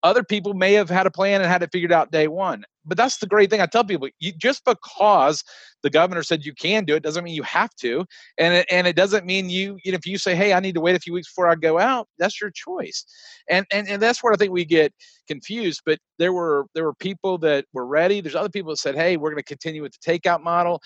other 0.03 0.23
people 0.23 0.55
may 0.55 0.73
have 0.73 0.89
had 0.89 1.07
a 1.07 1.11
plan 1.11 1.41
and 1.41 1.51
had 1.51 1.63
it 1.63 1.71
figured 1.73 1.93
out 1.93 2.13
day 2.13 2.29
one. 2.29 2.65
But 2.85 2.97
that's 2.97 3.19
the 3.19 3.27
great 3.27 3.51
thing. 3.51 3.61
I 3.61 3.67
tell 3.67 3.83
people, 3.83 4.09
you, 4.21 4.33
just 4.33 4.65
because 4.65 5.43
the 5.83 5.91
governor 5.91 6.23
said 6.23 6.45
you 6.45 6.55
can 6.55 6.85
do 6.85 6.95
it 6.95 7.03
doesn't 7.03 7.25
mean 7.25 7.35
you 7.35 7.43
have 7.43 7.75
to, 7.81 8.05
and 8.39 8.55
it, 8.55 8.67
and 8.71 8.87
it 8.87 8.95
doesn't 8.95 9.27
mean 9.27 9.51
you. 9.51 9.77
You 9.83 9.91
know, 9.91 9.97
if 9.97 10.07
you 10.07 10.19
say, 10.19 10.37
"Hey, 10.37 10.53
I 10.53 10.61
need 10.61 10.77
to 10.77 10.81
wait 10.81 10.95
a 10.95 11.01
few 11.01 11.13
weeks 11.13 11.29
before 11.29 11.49
I 11.49 11.57
go 11.57 11.81
out," 11.81 12.07
that's 12.19 12.41
your 12.41 12.53
choice, 12.55 13.05
and 13.51 13.67
and 13.73 13.89
and 13.89 14.01
that's 14.01 14.23
where 14.23 14.33
I 14.33 14.37
think 14.37 14.53
we 14.53 14.65
get 14.65 14.93
confused. 15.27 15.83
But 15.85 15.99
there 16.21 16.33
were 16.33 16.67
there 16.75 16.85
were 16.85 16.95
people 16.95 17.39
that 17.39 17.65
were 17.73 17.87
ready. 17.87 18.21
There's 18.21 18.37
other 18.37 18.49
people 18.49 18.71
that 18.71 18.79
said, 18.79 18.95
"Hey, 18.95 19.17
we're 19.17 19.31
going 19.31 19.43
to 19.43 19.45
continue 19.45 19.83
with 19.83 19.95
the 20.01 20.13
takeout 20.19 20.43
model." 20.45 20.81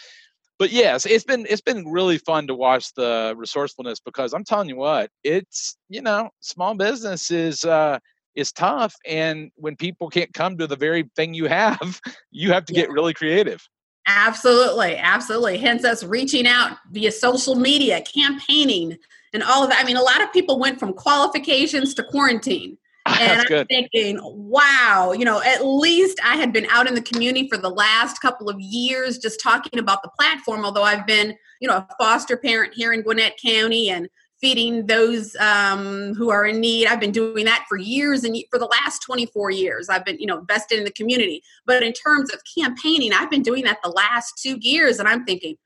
But 0.61 0.73
yes, 0.73 1.07
it's 1.07 1.25
been 1.25 1.47
it's 1.49 1.63
been 1.63 1.89
really 1.89 2.19
fun 2.19 2.47
to 2.49 2.55
watch 2.55 2.93
the 2.93 3.33
resourcefulness 3.35 3.99
because 3.99 4.35
I'm 4.35 4.45
telling 4.45 4.69
you 4.69 4.77
what, 4.77 5.11
it's 5.25 5.75
you 5.89 6.03
know, 6.03 6.31
small 6.41 6.75
business 6.75 7.33
is. 7.33 7.65
Uh, 7.65 7.99
is 8.37 8.53
tough 8.53 8.95
and 9.09 9.51
when 9.57 9.75
people 9.75 10.09
can't 10.09 10.33
come 10.33 10.57
to 10.57 10.65
the 10.65 10.77
very 10.77 11.11
thing 11.17 11.35
you 11.35 11.47
have 11.47 12.01
you 12.31 12.53
have 12.53 12.65
to 12.65 12.73
yeah. 12.73 12.83
get 12.83 12.91
really 12.91 13.13
creative 13.13 13.69
absolutely 14.07 14.97
absolutely 14.97 15.59
hence 15.59 15.85
us 15.85 16.05
reaching 16.05 16.47
out 16.47 16.77
via 16.93 17.11
social 17.11 17.57
media 17.57 18.01
campaigning 18.03 18.97
and 19.33 19.43
all 19.43 19.65
of 19.65 19.69
that 19.69 19.83
i 19.83 19.85
mean 19.85 19.97
a 19.97 20.01
lot 20.01 20.23
of 20.23 20.33
people 20.33 20.61
went 20.61 20.79
from 20.79 20.93
qualifications 20.93 21.93
to 21.93 22.05
quarantine 22.05 22.79
and 23.21 23.41
I'm 23.41 23.67
thinking, 23.67 24.19
wow, 24.23 25.13
you 25.17 25.25
know, 25.25 25.43
at 25.43 25.65
least 25.65 26.21
I 26.25 26.37
had 26.37 26.53
been 26.53 26.67
out 26.71 26.87
in 26.87 26.95
the 26.95 27.03
community 27.03 27.49
for 27.49 27.57
the 27.57 27.71
last 27.71 28.21
couple 28.21 28.49
of 28.49 28.61
years 28.61 29.19
just 29.19 29.41
talking 29.41 29.79
about 29.79 30.03
the 30.03 30.11
platform, 30.19 30.65
although 30.65 30.83
I've 30.83 31.07
been, 31.07 31.37
you 31.61 31.69
know, 31.69 31.77
a 31.77 31.89
foster 31.99 32.37
parent 32.37 32.75
here 32.75 32.93
in 32.93 33.03
Gwinnett 33.03 33.39
County 33.43 33.91
and 33.91 34.09
feeding 34.41 34.87
those 34.87 35.37
um, 35.37 36.15
who 36.15 36.31
are 36.31 36.47
in 36.47 36.61
need. 36.61 36.87
I've 36.87 37.01
been 37.01 37.13
doing 37.13 37.45
that 37.45 37.67
for 37.69 37.77
years 37.77 38.25
and 38.25 38.37
for 38.51 38.59
the 38.59 38.67
last 38.67 39.03
24 39.03 39.51
years. 39.51 39.91
I've 39.91 40.05
been, 40.05 40.19
you 40.19 40.27
know, 40.27 40.39
invested 40.39 40.79
in 40.79 40.85
the 40.85 40.93
community. 40.93 41.43
But 41.67 41.83
in 41.83 41.93
terms 41.93 42.33
of 42.33 42.41
campaigning, 42.59 43.13
I've 43.13 43.31
been 43.31 43.43
doing 43.43 43.65
that 43.65 43.79
the 43.85 43.91
last 43.91 44.41
two 44.43 44.57
years, 44.61 44.99
and 44.99 45.07
I'm 45.07 45.27
thinking, 45.27 45.57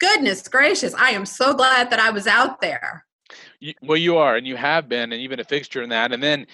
Goodness 0.00 0.48
gracious, 0.48 0.94
I 0.94 1.10
am 1.10 1.26
so 1.26 1.52
glad 1.52 1.90
that 1.90 2.00
I 2.00 2.08
was 2.10 2.26
out 2.26 2.62
there. 2.62 3.04
You, 3.60 3.74
well, 3.82 3.98
you 3.98 4.16
are, 4.16 4.34
and 4.36 4.46
you 4.46 4.56
have 4.56 4.88
been, 4.88 5.12
and 5.12 5.20
you've 5.20 5.28
been 5.28 5.40
a 5.40 5.44
fixture 5.44 5.82
in 5.82 5.90
that. 5.90 6.12
And 6.12 6.22
then, 6.22 6.46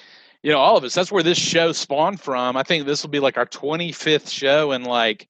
you 0.47 0.53
know, 0.53 0.61
all 0.61 0.77
of 0.77 0.85
us, 0.85 0.95
that's 0.95 1.11
where 1.11 1.25
this 1.25 1.37
show 1.37 1.73
spawned 1.73 2.21
from. 2.21 2.57
I 2.57 2.63
think 2.63 2.87
this 2.87 3.03
will 3.03 3.11
be 3.11 3.19
like 3.19 3.37
our 3.37 3.47
25th 3.47 4.31
show 4.31 4.71
in 4.71 4.85
like 4.85 5.27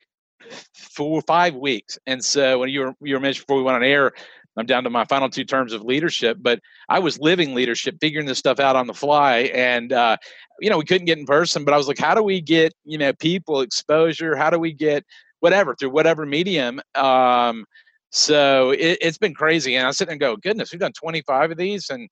four 0.74 1.18
or 1.18 1.22
five 1.22 1.54
weeks. 1.54 1.98
And 2.06 2.22
so 2.22 2.58
when 2.58 2.68
you 2.68 2.80
were, 2.80 2.94
you 3.00 3.14
were 3.14 3.20
mentioned 3.20 3.46
before 3.46 3.56
we 3.56 3.62
went 3.62 3.76
on 3.76 3.82
air, 3.82 4.12
I'm 4.58 4.66
down 4.66 4.84
to 4.84 4.90
my 4.90 5.06
final 5.06 5.30
two 5.30 5.46
terms 5.46 5.72
of 5.72 5.80
leadership, 5.80 6.36
but 6.42 6.60
I 6.90 6.98
was 6.98 7.18
living 7.18 7.54
leadership, 7.54 7.96
figuring 7.98 8.26
this 8.26 8.36
stuff 8.36 8.60
out 8.60 8.76
on 8.76 8.86
the 8.86 8.92
fly. 8.92 9.50
And, 9.54 9.90
uh, 9.90 10.18
you 10.60 10.68
know, 10.68 10.76
we 10.76 10.84
couldn't 10.84 11.06
get 11.06 11.16
in 11.16 11.24
person, 11.24 11.64
but 11.64 11.72
I 11.72 11.78
was 11.78 11.88
like, 11.88 11.98
how 11.98 12.14
do 12.14 12.22
we 12.22 12.42
get, 12.42 12.74
you 12.84 12.98
know, 12.98 13.14
people 13.14 13.62
exposure? 13.62 14.36
How 14.36 14.50
do 14.50 14.58
we 14.58 14.74
get 14.74 15.02
whatever 15.40 15.74
through 15.74 15.92
whatever 15.92 16.26
medium? 16.26 16.78
Um, 16.94 17.64
so 18.10 18.74
it, 18.78 19.02
has 19.02 19.16
been 19.16 19.32
crazy. 19.32 19.76
And 19.76 19.86
I 19.86 19.92
sit 19.92 20.08
there 20.08 20.12
and 20.12 20.20
go, 20.20 20.36
goodness, 20.36 20.72
we've 20.72 20.80
done 20.80 20.92
25 20.92 21.52
of 21.52 21.56
these. 21.56 21.88
And 21.88 22.06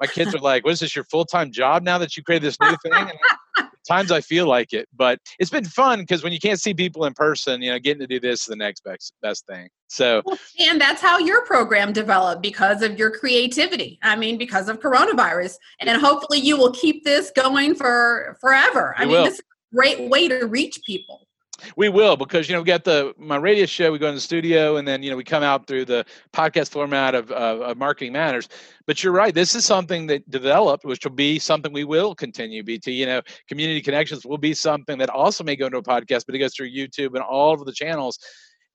my 0.00 0.06
kids 0.06 0.34
are 0.34 0.38
like, 0.38 0.64
what 0.64 0.72
is 0.72 0.80
this, 0.80 0.94
your 0.94 1.04
full 1.04 1.24
time 1.24 1.50
job 1.50 1.82
now 1.82 1.98
that 1.98 2.16
you 2.16 2.22
created 2.22 2.46
this 2.46 2.58
new 2.60 2.76
thing? 2.82 2.92
And 2.92 3.68
times 3.88 4.12
I 4.12 4.20
feel 4.20 4.46
like 4.46 4.72
it, 4.72 4.88
but 4.94 5.18
it's 5.38 5.50
been 5.50 5.64
fun 5.64 6.00
because 6.00 6.22
when 6.22 6.32
you 6.32 6.38
can't 6.38 6.60
see 6.60 6.74
people 6.74 7.04
in 7.04 7.14
person, 7.14 7.62
you 7.62 7.70
know, 7.70 7.78
getting 7.78 8.00
to 8.00 8.06
do 8.06 8.20
this 8.20 8.40
is 8.40 8.46
the 8.46 8.56
next 8.56 8.84
best 8.84 9.14
best 9.22 9.46
thing. 9.46 9.68
So, 9.88 10.22
and 10.60 10.80
that's 10.80 11.00
how 11.00 11.18
your 11.18 11.44
program 11.46 11.92
developed 11.92 12.42
because 12.42 12.82
of 12.82 12.98
your 12.98 13.10
creativity. 13.10 13.98
I 14.02 14.16
mean, 14.16 14.36
because 14.38 14.68
of 14.68 14.80
coronavirus, 14.80 15.56
and 15.80 15.90
hopefully 16.00 16.38
you 16.38 16.56
will 16.56 16.72
keep 16.72 17.04
this 17.04 17.30
going 17.34 17.74
for 17.74 18.36
forever. 18.40 18.94
I 18.98 19.04
mean, 19.04 19.12
will. 19.12 19.24
this 19.24 19.34
is 19.34 19.40
a 19.40 19.76
great 19.76 20.08
way 20.08 20.28
to 20.28 20.46
reach 20.46 20.80
people. 20.86 21.27
We 21.76 21.88
will 21.88 22.16
because 22.16 22.48
you 22.48 22.54
know 22.54 22.60
we 22.60 22.66
got 22.66 22.84
the 22.84 23.14
my 23.18 23.36
radio 23.36 23.66
show. 23.66 23.90
We 23.90 23.98
go 23.98 24.08
in 24.08 24.14
the 24.14 24.20
studio 24.20 24.76
and 24.76 24.86
then 24.86 25.02
you 25.02 25.10
know 25.10 25.16
we 25.16 25.24
come 25.24 25.42
out 25.42 25.66
through 25.66 25.86
the 25.86 26.04
podcast 26.32 26.70
format 26.70 27.14
of, 27.14 27.30
uh, 27.30 27.60
of 27.62 27.76
marketing 27.76 28.12
matters. 28.12 28.48
But 28.86 29.02
you're 29.02 29.12
right. 29.12 29.34
This 29.34 29.54
is 29.54 29.64
something 29.64 30.06
that 30.06 30.28
developed, 30.30 30.84
which 30.84 31.04
will 31.04 31.12
be 31.12 31.38
something 31.38 31.72
we 31.72 31.84
will 31.84 32.14
continue. 32.14 32.62
BT, 32.62 32.92
you 32.92 33.06
know, 33.06 33.22
community 33.48 33.80
connections 33.80 34.24
will 34.24 34.38
be 34.38 34.54
something 34.54 34.98
that 34.98 35.10
also 35.10 35.44
may 35.44 35.56
go 35.56 35.66
into 35.66 35.78
a 35.78 35.82
podcast, 35.82 36.24
but 36.26 36.34
it 36.34 36.38
goes 36.38 36.54
through 36.54 36.70
YouTube 36.70 37.14
and 37.14 37.22
all 37.22 37.54
of 37.54 37.64
the 37.64 37.72
channels, 37.72 38.18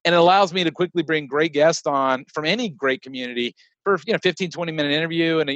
and 0.05 0.13
it 0.13 0.17
allows 0.17 0.53
me 0.53 0.63
to 0.63 0.71
quickly 0.71 1.03
bring 1.03 1.27
great 1.27 1.53
guests 1.53 1.87
on 1.87 2.25
from 2.33 2.45
any 2.45 2.69
great 2.69 3.01
community 3.01 3.55
for 3.83 3.99
you 4.05 4.13
know 4.13 4.19
15 4.21 4.51
20 4.51 4.71
minute 4.71 4.91
interview 4.91 5.39
and 5.39 5.49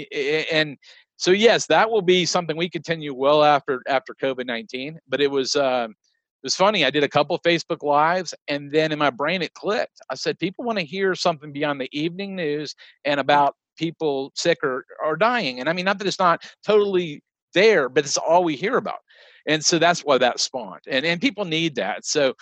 and 0.52 0.78
so 1.16 1.32
yes 1.32 1.66
that 1.68 1.90
will 1.90 2.02
be 2.02 2.26
something 2.26 2.58
we 2.58 2.70
continue 2.70 3.14
well 3.14 3.44
after 3.44 3.82
after 3.88 4.14
covid-19 4.22 4.96
but 5.08 5.22
it 5.22 5.32
was 5.32 5.56
um, 5.56 5.96
was 6.44 6.56
funny. 6.56 6.86
I 6.86 6.90
did 6.90 7.04
a 7.04 7.10
couple 7.10 7.38
Facebook 7.40 7.84
lives, 7.84 8.34
and 8.48 8.72
then 8.72 8.92
in 8.92 9.00
my 9.00 9.10
brain 9.10 9.42
it 9.42 9.54
clicked. 9.54 10.00
I 10.10 10.16
said, 10.16 10.40
people 10.40 10.66
want 10.66 10.80
to 10.80 10.86
hear 10.86 11.16
something 11.16 11.52
beyond 11.52 11.82
the 11.82 11.90
evening 11.92 12.36
news 12.36 12.76
and 13.06 13.20
about 13.20 13.56
people 13.78 14.32
sick 14.36 14.60
or, 14.64 14.86
or 15.04 15.16
dying. 15.16 15.60
And 15.60 15.70
I 15.70 15.74
mean, 15.74 15.86
not 15.86 16.00
that 16.00 16.08
it's 16.08 16.20
not 16.20 16.44
totally 16.66 17.22
there, 17.54 17.90
but 17.90 18.06
it's 18.06 18.18
all 18.18 18.44
we 18.44 18.56
hear 18.56 18.78
about 18.78 19.00
and 19.48 19.64
so 19.64 19.80
that's 19.80 20.02
why 20.02 20.18
that 20.18 20.40
spawned 20.40 20.82
and 20.88 21.06
and 21.06 21.20
people 21.20 21.46
need 21.46 21.76
that 21.76 22.06
so 22.06 22.34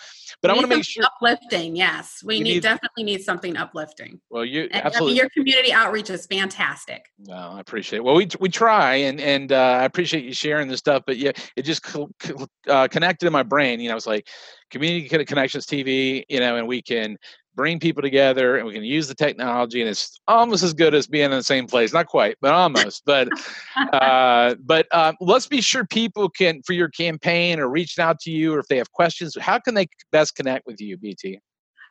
but 0.42 0.50
we 0.50 0.52
i 0.52 0.54
want 0.54 0.70
to 0.70 0.76
make 0.76 0.84
sure 0.84 1.04
uplifting 1.04 1.74
yes 1.74 2.22
we 2.24 2.40
need, 2.40 2.54
need, 2.54 2.62
definitely 2.62 3.04
need 3.04 3.22
something 3.22 3.56
uplifting. 3.56 4.20
Well 4.30 4.44
you 4.44 4.68
and, 4.70 4.84
absolutely 4.84 5.12
I 5.12 5.14
mean, 5.14 5.16
your 5.16 5.30
community 5.30 5.72
outreach 5.72 6.10
is 6.10 6.26
fantastic. 6.26 7.06
No 7.18 7.34
i 7.34 7.60
appreciate 7.60 7.98
it 7.98 8.04
well 8.04 8.16
we, 8.16 8.28
we 8.40 8.48
try 8.48 8.96
and 8.96 9.20
and 9.20 9.52
uh, 9.52 9.78
i 9.80 9.84
appreciate 9.84 10.24
you 10.24 10.34
sharing 10.34 10.68
this 10.68 10.78
stuff 10.78 11.02
but 11.06 11.16
yeah 11.16 11.32
it 11.56 11.62
just 11.62 11.84
uh, 12.68 12.88
connected 12.88 13.26
in 13.26 13.32
my 13.32 13.42
brain 13.42 13.80
you 13.80 13.88
know 13.88 13.96
it's 13.96 14.06
like 14.06 14.28
community 14.70 15.08
connections 15.24 15.66
tv 15.66 16.24
you 16.28 16.40
know 16.40 16.56
and 16.56 16.66
we 16.66 16.82
can 16.82 17.16
bring 17.56 17.80
people 17.80 18.02
together 18.02 18.56
and 18.56 18.66
we 18.66 18.72
can 18.72 18.84
use 18.84 19.08
the 19.08 19.14
technology 19.14 19.80
and 19.80 19.90
it's 19.90 20.20
almost 20.28 20.62
as 20.62 20.74
good 20.74 20.94
as 20.94 21.06
being 21.06 21.24
in 21.24 21.30
the 21.32 21.42
same 21.42 21.66
place. 21.66 21.92
Not 21.92 22.06
quite 22.06 22.36
but 22.40 22.52
almost 22.52 23.02
but 23.04 23.28
uh, 23.92 24.54
but 24.64 24.86
uh, 24.92 25.14
let's 25.20 25.46
be 25.46 25.60
sure 25.60 25.84
people 25.86 26.28
can 26.28 26.62
for 26.62 26.74
your 26.74 26.88
campaign 26.88 27.58
or 27.58 27.68
reaching 27.68 28.02
out 28.04 28.20
to 28.20 28.30
you 28.30 28.54
or 28.54 28.58
if 28.58 28.66
they 28.68 28.76
have 28.76 28.92
questions 28.92 29.36
how 29.40 29.58
can 29.58 29.74
they 29.74 29.88
best 30.12 30.36
connect 30.36 30.66
with 30.66 30.80
you 30.80 30.96
bt 30.96 31.40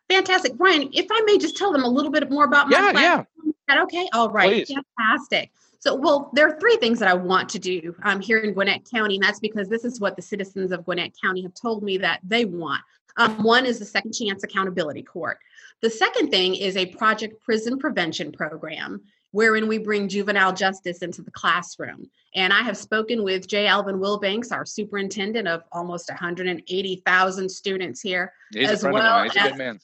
fantastic. 0.10 0.54
Ryan 0.58 0.90
if 0.94 1.08
i 1.12 1.22
may 1.26 1.38
just 1.38 1.58
tell 1.58 1.72
them 1.72 1.84
a 1.84 1.90
little 1.90 2.12
bit 2.12 2.30
more 2.30 2.46
about 2.46 2.70
my 2.70 2.78
yeah 2.78 2.92
platform. 2.92 3.26
yeah. 3.46 3.52
That 3.68 3.82
okay? 3.84 4.08
All 4.14 4.30
right. 4.30 4.66
Please. 4.66 4.78
fantastic. 4.98 5.52
So, 5.80 5.96
well, 5.96 6.32
there 6.34 6.48
are 6.48 6.60
three 6.60 6.78
things 6.78 7.00
that 7.00 7.10
I 7.10 7.14
want 7.14 7.48
to 7.50 7.60
do 7.60 7.96
um, 8.04 8.20
here 8.20 8.40
in 8.40 8.54
Gwinnett 8.54 8.90
County, 8.90 9.16
and 9.16 9.24
that's 9.24 9.40
because 9.40 9.70
this 9.70 9.86
is 9.86 10.00
what 10.00 10.16
the 10.16 10.22
citizens 10.22 10.72
of 10.72 10.84
Gwinnett 10.86 11.14
County 11.22 11.44
have 11.44 11.54
told 11.54 11.84
me 11.84 11.98
that 12.00 12.22
they 12.24 12.46
want. 12.46 12.82
Um, 13.18 13.44
one 13.44 13.66
is 13.66 13.80
the 13.80 13.86
Second 13.86 14.14
Chance 14.14 14.44
Accountability 14.44 15.04
Court. 15.04 15.38
The 15.82 15.90
second 15.90 16.30
thing 16.30 16.56
is 16.56 16.78
a 16.78 16.86
Project 16.88 17.42
Prison 17.42 17.78
Prevention 17.78 18.32
Program, 18.32 19.02
wherein 19.32 19.68
we 19.68 19.78
bring 19.78 20.08
juvenile 20.08 20.54
justice 20.54 21.00
into 21.00 21.22
the 21.22 21.32
classroom. 21.32 22.10
And 22.36 22.52
I 22.52 22.62
have 22.62 22.78
spoken 22.78 23.24
with 23.24 23.48
J. 23.48 23.68
Alvin 23.68 23.98
Wilbanks, 23.98 24.52
our 24.52 24.66
superintendent 24.66 25.48
of 25.48 25.64
almost 25.72 26.10
180,000 26.10 27.50
students 27.50 28.02
here, 28.02 28.34
He's 28.54 28.70
as 28.70 28.84
well. 28.84 29.24
He's 29.24 29.36
a 29.36 29.50
good 29.50 29.58
man. 29.58 29.80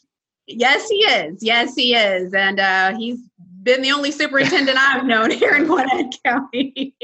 Yes, 0.48 0.90
he 0.90 0.98
is. 0.98 1.42
Yes, 1.42 1.76
he 1.76 1.96
is. 1.96 2.34
And 2.34 2.60
uh, 2.60 2.98
he's 2.98 3.20
been 3.64 3.82
the 3.82 3.92
only 3.92 4.12
superintendent 4.12 4.78
I've 4.78 5.06
known 5.06 5.32
here 5.42 5.56
in 5.56 5.66
Gwinnett 5.66 6.16
County. 6.24 6.96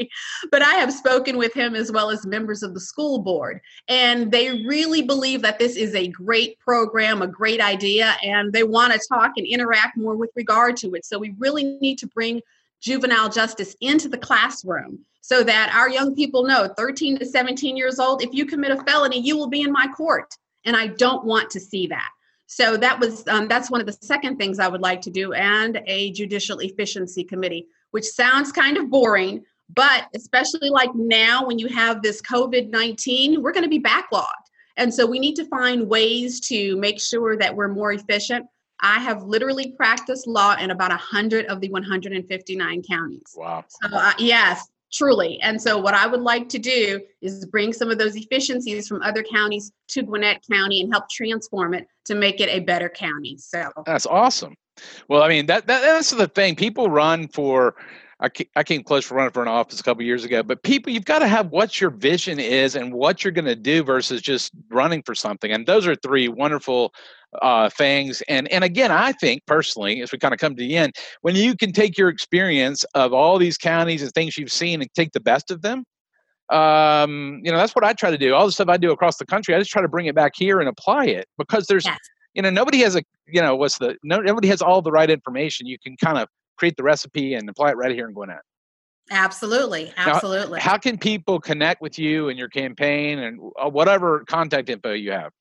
but 0.50 0.62
I 0.62 0.74
have 0.74 0.92
spoken 0.92 1.36
with 1.36 1.54
him 1.54 1.74
as 1.74 1.92
well 1.92 2.10
as 2.10 2.26
members 2.26 2.62
of 2.62 2.74
the 2.74 2.80
school 2.80 3.18
board. 3.18 3.60
And 3.88 4.30
they 4.30 4.64
really 4.64 5.02
believe 5.02 5.42
that 5.42 5.58
this 5.58 5.76
is 5.76 5.94
a 5.94 6.08
great 6.08 6.58
program, 6.58 7.22
a 7.22 7.26
great 7.26 7.60
idea, 7.60 8.16
and 8.22 8.52
they 8.52 8.64
want 8.64 8.92
to 8.92 9.08
talk 9.08 9.32
and 9.36 9.46
interact 9.46 9.96
more 9.96 10.16
with 10.16 10.30
regard 10.34 10.76
to 10.78 10.94
it. 10.94 11.04
So 11.04 11.18
we 11.18 11.34
really 11.38 11.78
need 11.80 11.98
to 11.98 12.06
bring 12.06 12.40
juvenile 12.80 13.28
justice 13.28 13.76
into 13.80 14.08
the 14.08 14.18
classroom 14.18 15.04
so 15.20 15.42
that 15.42 15.72
our 15.74 15.90
young 15.90 16.14
people 16.14 16.44
know 16.44 16.72
13 16.76 17.18
to 17.18 17.26
17 17.26 17.76
years 17.76 17.98
old, 17.98 18.22
if 18.22 18.32
you 18.32 18.46
commit 18.46 18.70
a 18.70 18.82
felony, 18.84 19.20
you 19.20 19.36
will 19.36 19.48
be 19.48 19.62
in 19.62 19.72
my 19.72 19.86
court. 19.88 20.34
And 20.64 20.76
I 20.76 20.88
don't 20.88 21.24
want 21.24 21.50
to 21.50 21.60
see 21.60 21.86
that. 21.88 22.10
So 22.50 22.78
that 22.78 22.98
was 22.98 23.28
um, 23.28 23.46
that's 23.46 23.70
one 23.70 23.80
of 23.80 23.86
the 23.86 23.92
second 23.92 24.38
things 24.38 24.58
I 24.58 24.68
would 24.68 24.80
like 24.80 25.02
to 25.02 25.10
do, 25.10 25.34
and 25.34 25.82
a 25.86 26.10
judicial 26.12 26.60
efficiency 26.60 27.22
committee, 27.22 27.66
which 27.90 28.06
sounds 28.06 28.50
kind 28.52 28.78
of 28.78 28.90
boring, 28.90 29.44
but 29.74 30.08
especially 30.14 30.70
like 30.70 30.88
now 30.94 31.46
when 31.46 31.58
you 31.58 31.68
have 31.68 32.00
this 32.00 32.22
COVID 32.22 32.70
nineteen, 32.70 33.42
we're 33.42 33.52
going 33.52 33.64
to 33.64 33.68
be 33.68 33.80
backlogged, 33.80 34.48
and 34.78 34.92
so 34.92 35.04
we 35.04 35.18
need 35.18 35.36
to 35.36 35.44
find 35.44 35.90
ways 35.90 36.40
to 36.48 36.74
make 36.78 36.98
sure 36.98 37.36
that 37.36 37.54
we're 37.54 37.68
more 37.68 37.92
efficient. 37.92 38.46
I 38.80 38.98
have 39.00 39.24
literally 39.24 39.72
practiced 39.72 40.26
law 40.26 40.54
in 40.54 40.70
about 40.70 40.90
100 40.90 41.46
of 41.46 41.60
the 41.60 41.68
159 41.68 42.82
counties. 42.88 43.34
Wow. 43.36 43.64
So, 43.68 43.88
uh, 43.92 44.12
yes, 44.20 44.68
truly. 44.92 45.40
And 45.42 45.60
so, 45.60 45.78
what 45.78 45.94
I 45.94 46.06
would 46.06 46.20
like 46.20 46.48
to 46.50 46.58
do 46.58 47.00
is 47.20 47.44
bring 47.46 47.72
some 47.72 47.90
of 47.90 47.98
those 47.98 48.16
efficiencies 48.16 48.88
from 48.88 49.02
other 49.02 49.22
counties 49.22 49.72
to 49.88 50.02
Gwinnett 50.02 50.42
County 50.50 50.80
and 50.80 50.92
help 50.92 51.08
transform 51.10 51.74
it 51.74 51.86
to 52.06 52.14
make 52.14 52.40
it 52.40 52.48
a 52.48 52.60
better 52.60 52.88
county. 52.88 53.36
So 53.38 53.70
that's 53.86 54.06
awesome. 54.06 54.54
Well, 55.08 55.22
I 55.22 55.28
mean 55.28 55.46
that, 55.46 55.66
that 55.66 55.82
that's 55.82 56.10
the 56.10 56.28
thing. 56.28 56.56
People 56.56 56.90
run 56.90 57.28
for. 57.28 57.76
I, 58.20 58.28
I 58.56 58.64
came 58.64 58.82
close 58.82 59.04
for 59.04 59.14
running 59.14 59.30
for 59.30 59.42
an 59.42 59.48
office 59.48 59.78
a 59.78 59.82
couple 59.84 60.02
years 60.02 60.24
ago, 60.24 60.42
but 60.42 60.64
people, 60.64 60.92
you've 60.92 61.04
got 61.04 61.20
to 61.20 61.28
have 61.28 61.50
what 61.50 61.80
your 61.80 61.90
vision 61.90 62.40
is 62.40 62.74
and 62.74 62.92
what 62.92 63.22
you're 63.22 63.32
going 63.32 63.44
to 63.44 63.54
do 63.54 63.84
versus 63.84 64.20
just 64.20 64.50
running 64.70 65.04
for 65.04 65.14
something. 65.14 65.52
And 65.52 65.64
those 65.64 65.86
are 65.86 65.94
three 65.94 66.26
wonderful 66.26 66.92
uh, 67.42 67.68
things. 67.70 68.22
And 68.28 68.50
and 68.52 68.64
again, 68.64 68.90
I 68.90 69.12
think 69.12 69.42
personally, 69.46 70.02
as 70.02 70.12
we 70.12 70.18
kind 70.18 70.34
of 70.34 70.40
come 70.40 70.54
to 70.56 70.62
the 70.62 70.76
end, 70.76 70.94
when 71.22 71.36
you 71.36 71.56
can 71.56 71.72
take 71.72 71.98
your 71.98 72.08
experience 72.08 72.84
of 72.94 73.12
all 73.12 73.38
these 73.38 73.58
counties 73.58 74.02
and 74.02 74.12
things 74.12 74.36
you've 74.36 74.52
seen 74.52 74.80
and 74.80 74.90
take 74.94 75.12
the 75.12 75.20
best 75.20 75.50
of 75.50 75.62
them, 75.62 75.84
um, 76.50 77.40
you 77.44 77.52
know, 77.52 77.58
that's 77.58 77.74
what 77.74 77.84
I 77.84 77.92
try 77.92 78.10
to 78.10 78.18
do. 78.18 78.34
All 78.34 78.46
the 78.46 78.52
stuff 78.52 78.68
I 78.68 78.76
do 78.76 78.90
across 78.90 79.18
the 79.18 79.26
country, 79.26 79.54
I 79.54 79.58
just 79.58 79.70
try 79.70 79.82
to 79.82 79.88
bring 79.88 80.06
it 80.06 80.14
back 80.14 80.32
here 80.36 80.60
and 80.60 80.68
apply 80.68 81.06
it 81.06 81.26
because 81.36 81.66
there's, 81.66 81.84
yes. 81.84 81.98
you 82.34 82.42
know, 82.42 82.50
nobody 82.50 82.78
has 82.78 82.96
a, 82.96 83.02
you 83.26 83.42
know, 83.42 83.54
what's 83.54 83.78
the, 83.78 83.96
no, 84.02 84.20
nobody 84.20 84.48
has 84.48 84.62
all 84.62 84.80
the 84.80 84.90
right 84.90 85.10
information. 85.10 85.66
You 85.66 85.78
can 85.78 85.96
kind 86.02 86.18
of 86.18 86.28
create 86.56 86.76
the 86.76 86.82
recipe 86.82 87.34
and 87.34 87.48
apply 87.48 87.70
it 87.70 87.76
right 87.76 87.92
here 87.92 88.08
in 88.08 88.14
Gwinnett. 88.14 88.40
Absolutely, 89.10 89.92
absolutely. 89.96 90.58
Now, 90.58 90.64
how 90.64 90.78
can 90.78 90.98
people 90.98 91.40
connect 91.40 91.80
with 91.80 91.98
you 91.98 92.28
and 92.28 92.38
your 92.38 92.48
campaign 92.48 93.18
and 93.18 93.40
uh, 93.62 93.68
whatever 93.68 94.24
contact 94.26 94.68
info 94.68 94.92
you 94.92 95.12
have? 95.12 95.32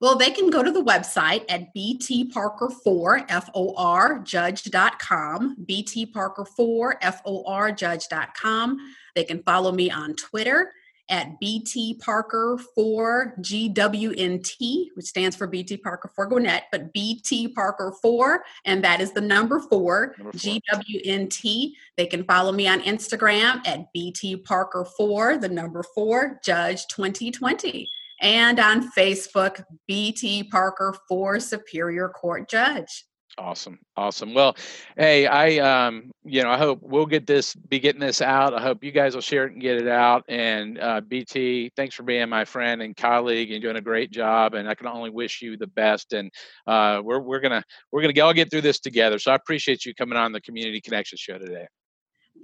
Well, 0.00 0.16
they 0.16 0.30
can 0.30 0.50
go 0.50 0.62
to 0.62 0.70
the 0.70 0.82
website 0.82 1.44
at 1.48 1.74
btparker4, 1.74 3.26
F-O-R, 3.28 4.18
judge.com, 4.20 5.56
btparker4, 5.64 6.94
F-O-R, 7.00 7.72
judge.com. 7.72 8.94
They 9.14 9.24
can 9.24 9.42
follow 9.42 9.72
me 9.72 9.90
on 9.90 10.14
Twitter 10.14 10.72
at 11.08 11.40
btparker4 11.40 13.38
GWNT, 13.38 14.88
which 14.94 15.06
stands 15.06 15.36
for 15.36 15.46
BT 15.46 15.76
Parker 15.76 16.10
for 16.14 16.26
Gwinnett, 16.26 16.64
but 16.72 16.92
BT 16.92 17.48
Parker 17.48 17.94
4, 18.02 18.42
and 18.64 18.82
that 18.82 19.00
is 19.00 19.12
the 19.12 19.20
number 19.20 19.60
4, 19.60 20.16
number 20.18 20.32
four. 20.32 20.40
GWNT. 20.40 21.72
They 21.96 22.06
can 22.06 22.24
follow 22.24 22.52
me 22.52 22.66
on 22.66 22.80
Instagram 22.80 23.66
at 23.66 23.92
BT 23.92 24.38
Parker 24.38 24.84
4, 24.84 25.38
the 25.38 25.48
number 25.48 25.82
4, 25.94 26.40
Judge 26.44 26.86
2020 26.88 27.88
and 28.20 28.58
on 28.58 28.90
Facebook, 28.92 29.62
BT 29.86 30.44
Parker 30.44 30.94
for 31.08 31.40
Superior 31.40 32.08
Court 32.08 32.48
Judge. 32.48 33.04
Awesome, 33.38 33.78
awesome. 33.98 34.32
Well, 34.32 34.56
hey, 34.96 35.26
I 35.26 35.58
um, 35.58 36.10
you 36.24 36.42
know, 36.42 36.48
I 36.48 36.56
hope 36.56 36.78
we'll 36.80 37.04
get 37.04 37.26
this, 37.26 37.54
be 37.54 37.78
getting 37.78 38.00
this 38.00 38.22
out. 38.22 38.54
I 38.54 38.62
hope 38.62 38.82
you 38.82 38.92
guys 38.92 39.14
will 39.14 39.20
share 39.20 39.44
it 39.44 39.52
and 39.52 39.60
get 39.60 39.76
it 39.76 39.88
out. 39.88 40.24
And 40.26 40.80
uh, 40.80 41.02
BT, 41.02 41.70
thanks 41.76 41.94
for 41.94 42.02
being 42.02 42.30
my 42.30 42.46
friend 42.46 42.80
and 42.80 42.96
colleague 42.96 43.50
and 43.52 43.60
doing 43.60 43.76
a 43.76 43.82
great 43.82 44.10
job. 44.10 44.54
And 44.54 44.66
I 44.66 44.74
can 44.74 44.86
only 44.86 45.10
wish 45.10 45.42
you 45.42 45.58
the 45.58 45.66
best. 45.66 46.14
And 46.14 46.30
uh, 46.66 47.02
we're 47.04 47.20
we're 47.20 47.40
gonna 47.40 47.62
we're 47.92 48.00
gonna 48.00 48.18
all 48.24 48.32
get 48.32 48.50
through 48.50 48.62
this 48.62 48.80
together. 48.80 49.18
So 49.18 49.32
I 49.32 49.34
appreciate 49.34 49.84
you 49.84 49.94
coming 49.94 50.16
on 50.16 50.32
the 50.32 50.40
Community 50.40 50.80
Connection 50.80 51.18
Show 51.18 51.36
today. 51.36 51.66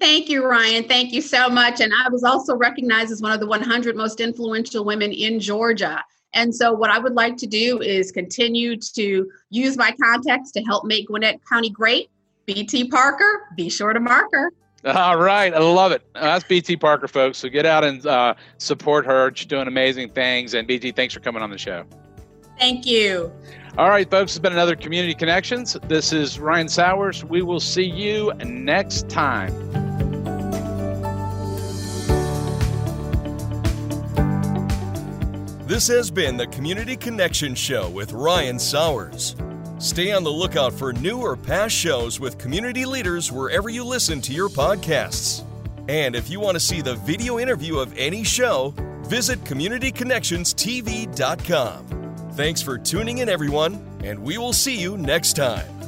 Thank 0.00 0.28
you, 0.28 0.44
Ryan. 0.44 0.84
Thank 0.84 1.12
you 1.12 1.22
so 1.22 1.48
much. 1.48 1.80
And 1.80 1.92
I 1.94 2.08
was 2.08 2.24
also 2.24 2.56
recognized 2.56 3.12
as 3.12 3.22
one 3.22 3.32
of 3.32 3.40
the 3.40 3.46
100 3.46 3.96
most 3.96 4.20
influential 4.20 4.84
women 4.84 5.12
in 5.12 5.38
Georgia. 5.38 6.02
And 6.34 6.54
so, 6.54 6.72
what 6.72 6.90
I 6.90 6.98
would 6.98 7.14
like 7.14 7.36
to 7.38 7.46
do 7.46 7.80
is 7.80 8.10
continue 8.10 8.76
to 8.76 9.30
use 9.50 9.76
my 9.76 9.94
contacts 10.02 10.50
to 10.52 10.62
help 10.62 10.84
make 10.84 11.08
Gwinnett 11.08 11.40
County 11.46 11.70
great. 11.70 12.10
BT 12.46 12.88
Parker, 12.88 13.48
be 13.56 13.68
sure 13.68 13.92
to 13.92 14.00
mark 14.00 14.28
her. 14.32 14.52
All 14.84 15.18
right, 15.18 15.54
I 15.54 15.58
love 15.58 15.92
it. 15.92 16.02
Uh, 16.14 16.22
that's 16.22 16.44
BT 16.44 16.76
Parker, 16.76 17.06
folks. 17.06 17.38
So 17.38 17.48
get 17.48 17.64
out 17.64 17.84
and 17.84 18.04
uh, 18.04 18.34
support 18.58 19.06
her. 19.06 19.30
She's 19.34 19.46
doing 19.46 19.68
amazing 19.68 20.10
things. 20.10 20.54
And 20.54 20.66
BT, 20.66 20.90
thanks 20.90 21.14
for 21.14 21.20
coming 21.20 21.42
on 21.42 21.50
the 21.50 21.58
show. 21.58 21.84
Thank 22.58 22.84
you. 22.84 23.32
All 23.78 23.88
right, 23.88 24.10
folks, 24.10 24.32
it's 24.32 24.38
been 24.38 24.52
another 24.52 24.76
Community 24.76 25.14
Connections. 25.14 25.76
This 25.84 26.12
is 26.12 26.38
Ryan 26.38 26.68
Sowers. 26.68 27.24
We 27.24 27.42
will 27.42 27.60
see 27.60 27.84
you 27.84 28.32
next 28.44 29.08
time. 29.08 29.81
This 35.72 35.88
has 35.88 36.10
been 36.10 36.36
the 36.36 36.48
Community 36.48 36.98
Connection 36.98 37.54
Show 37.54 37.88
with 37.88 38.12
Ryan 38.12 38.58
Sowers. 38.58 39.34
Stay 39.78 40.12
on 40.12 40.22
the 40.22 40.30
lookout 40.30 40.74
for 40.74 40.92
new 40.92 41.20
or 41.20 41.34
past 41.34 41.74
shows 41.74 42.20
with 42.20 42.36
community 42.36 42.84
leaders 42.84 43.32
wherever 43.32 43.70
you 43.70 43.82
listen 43.82 44.20
to 44.20 44.34
your 44.34 44.50
podcasts. 44.50 45.46
And 45.88 46.14
if 46.14 46.28
you 46.28 46.40
want 46.40 46.56
to 46.56 46.60
see 46.60 46.82
the 46.82 46.96
video 46.96 47.38
interview 47.38 47.78
of 47.78 47.96
any 47.96 48.22
show, 48.22 48.74
visit 49.06 49.42
CommunityConnectionsTV.com. 49.44 52.30
Thanks 52.32 52.60
for 52.60 52.76
tuning 52.76 53.18
in, 53.18 53.30
everyone, 53.30 53.82
and 54.04 54.22
we 54.22 54.36
will 54.36 54.52
see 54.52 54.78
you 54.78 54.98
next 54.98 55.36
time. 55.36 55.81